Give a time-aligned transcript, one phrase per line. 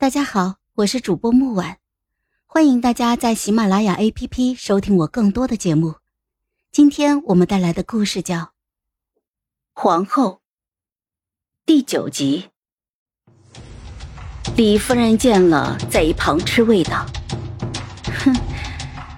[0.00, 1.76] 大家好，我是主播木婉，
[2.46, 5.96] 欢迎大家在喜马拉雅 APP 收听我更多的节目。
[6.72, 8.36] 今天我们带来的故事叫
[9.74, 10.30] 《皇后》
[11.66, 12.48] 第九集。
[14.56, 17.04] 李夫人见了，在一旁吃味道
[18.24, 18.34] ：“哼，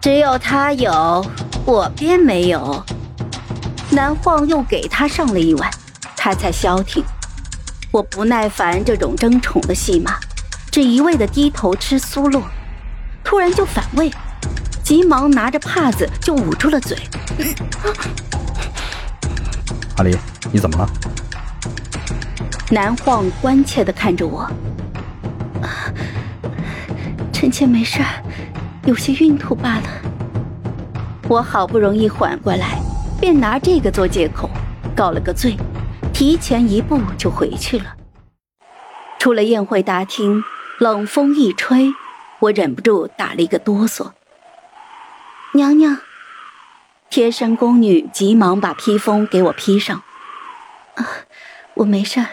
[0.00, 1.26] 只有他有，
[1.66, 2.80] 我便没有。”
[3.90, 5.68] 南晃又给他上了一碗，
[6.16, 7.02] 他才消停。
[7.90, 10.20] 我不耐烦这种争宠的戏码。
[10.80, 12.40] 只一味的低头吃酥酪，
[13.24, 14.08] 突然就反胃，
[14.84, 16.96] 急忙拿着帕子就捂住了嘴。
[19.96, 20.16] 阿离，
[20.52, 20.88] 你怎么了？
[22.70, 24.48] 南晃关切的看着我。
[27.32, 28.00] 臣妾没事，
[28.84, 29.88] 有些孕吐罢了。
[31.28, 32.80] 我好不容易缓过来，
[33.20, 34.48] 便拿这个做借口，
[34.94, 35.56] 告了个罪，
[36.12, 37.96] 提前一步就回去了。
[39.18, 40.40] 出了宴会大厅。
[40.78, 41.92] 冷风一吹，
[42.38, 44.12] 我忍不住打了一个哆嗦。
[45.54, 45.98] 娘娘，
[47.10, 50.00] 贴身宫女急忙把披风给我披上。
[50.94, 51.04] 啊，
[51.74, 52.24] 我没事。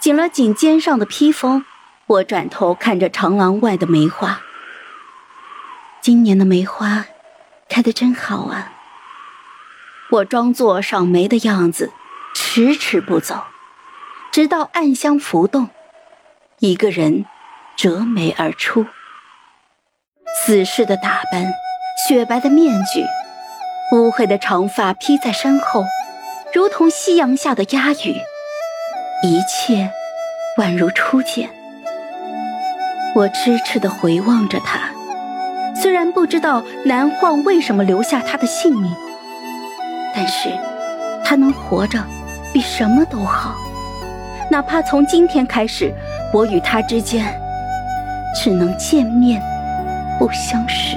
[0.00, 1.66] 紧了紧肩上的披风，
[2.06, 4.40] 我转头看着长廊外的梅花。
[6.00, 7.04] 今年的梅花
[7.68, 8.72] 开得真好啊！
[10.08, 11.92] 我装作赏梅的样子，
[12.34, 13.44] 迟迟不走，
[14.30, 15.68] 直到暗香浮动，
[16.58, 17.26] 一个人。
[17.76, 18.86] 折眉而出，
[20.44, 21.52] 死士的打扮，
[22.06, 23.04] 雪白的面具，
[23.96, 25.84] 乌黑的长发披在身后，
[26.54, 28.16] 如同夕阳下的鸦羽，
[29.22, 29.90] 一切
[30.58, 31.50] 宛如初见。
[33.14, 34.90] 我痴痴地回望着他，
[35.74, 38.94] 虽然不知道南晃为什么留下他的性命，
[40.14, 40.48] 但是
[41.24, 41.98] 他能活着，
[42.52, 43.56] 比什么都好。
[44.50, 45.92] 哪怕从今天开始，
[46.32, 47.41] 我与他之间。
[48.34, 49.40] 只能见面
[50.18, 50.96] 不相识。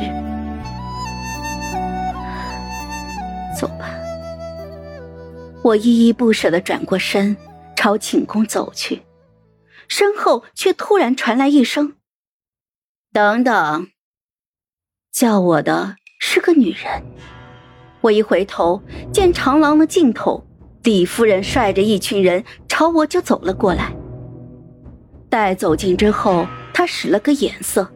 [3.58, 3.89] 走吧。
[5.63, 7.35] 我依依不舍的转过身，
[7.75, 9.01] 朝寝宫走去，
[9.88, 11.95] 身后却突然传来一声
[13.12, 13.88] ：“等等！”
[15.12, 17.03] 叫我的是个女人。
[18.01, 18.81] 我一回头，
[19.12, 20.45] 见长廊的尽头，
[20.84, 23.91] 李夫人率着一群人朝我就走了过来。
[25.29, 26.45] 待走近之后。
[26.78, 27.90] 他使了个眼色，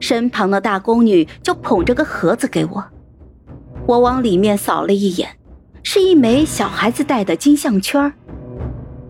[0.00, 2.84] 身旁的大宫女就捧着个盒子给我。
[3.86, 5.28] 我往里面扫了一眼，
[5.84, 8.12] 是一枚小孩子戴的金项圈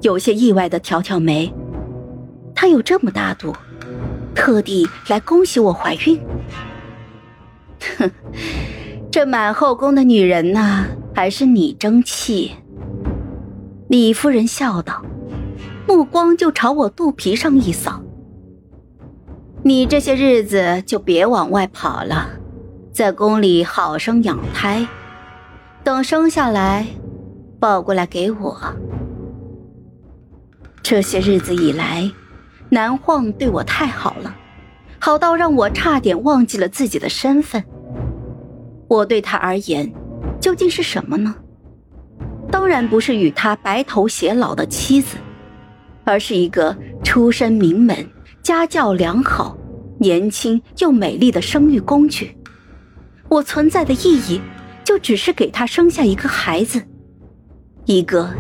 [0.03, 1.51] 有些意外的挑挑眉。
[2.55, 3.57] 他有这么大度，
[4.35, 6.21] 特地来恭喜我怀孕。
[7.97, 8.11] 哼，
[9.11, 12.53] 这满后宫的女人呐，还是你争气。
[13.89, 15.03] 李夫人笑道，
[15.89, 18.03] 目光就朝我肚皮上一扫。
[19.65, 22.31] 你这些日子就别往外跑了，
[22.93, 24.89] 在宫里好生养胎，
[25.85, 26.85] 等生下来，
[27.61, 28.61] 抱过来给我。
[30.83, 32.11] 这些日子以来，
[32.71, 34.35] 南晃对我太好了，
[34.99, 37.63] 好到让我差点忘记了自己的身份。
[38.89, 39.93] 我对他而言，
[40.41, 41.37] 究竟是什么呢？
[42.51, 45.17] 当然不是与他白头偕老的妻子，
[46.03, 47.97] 而是一个出身名门。
[48.43, 49.57] 家教良好、
[50.01, 52.37] 年轻又美丽的生育工具，
[53.29, 54.41] 我存在的意义
[54.83, 56.83] 就只是给他生下一个孩子，
[57.85, 58.35] 一个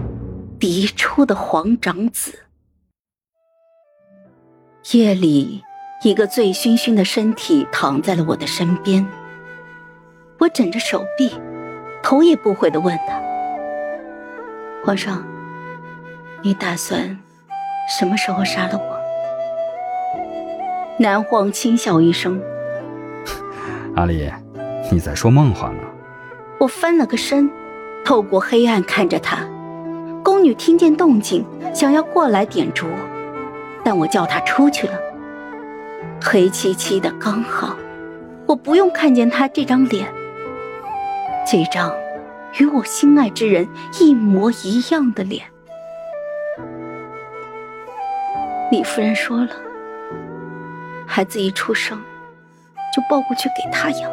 [0.59, 2.37] 嫡出的皇长子。
[4.91, 5.63] 夜里，
[6.03, 9.07] 一个醉醺醺的身体躺在了我的身边，
[10.41, 11.31] 我枕着手臂，
[12.03, 13.23] 头也不回的问他
[14.84, 15.25] ：“皇上，
[16.43, 17.17] 你打算
[17.97, 19.01] 什么时候杀了我？”
[20.98, 22.41] 南晃轻笑一声
[23.97, 24.30] ：“阿离，
[24.91, 25.82] 你在说梦话呢。”
[26.60, 27.50] 我翻了个身，
[28.04, 29.48] 透过黑暗看着他。
[30.22, 31.44] 宫女听见动静，
[31.75, 32.86] 想要过来点烛，
[33.82, 34.92] 但我叫她出去了。
[36.22, 37.74] 黑漆漆的刚好，
[38.47, 40.06] 我不用看见他这张脸，
[41.50, 41.92] 这张
[42.60, 43.66] 与我心爱之人
[44.00, 45.45] 一模一样的脸。
[48.71, 49.48] 李夫人说了。
[51.14, 52.00] 孩子一出生，
[52.97, 54.10] 就抱过去给他养。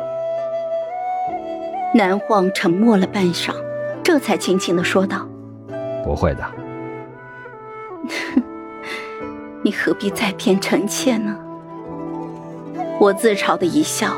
[1.95, 3.55] 南晃沉默了半晌，
[4.03, 5.25] 这才轻轻的说道
[6.03, 6.43] ：“不会的。
[9.63, 11.37] 你何必再骗臣妾呢？”
[12.99, 14.11] 我自嘲的一笑，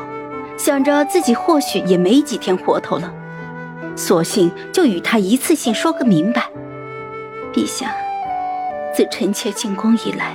[0.58, 3.14] 想着自己或许也没几天活头了，
[3.94, 6.50] 索性就与他一次性说个明白
[7.54, 7.94] ：“陛下，
[8.92, 10.34] 自臣妾进宫以来。”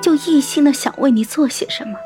[0.00, 1.98] 就一心的想为你做些什么。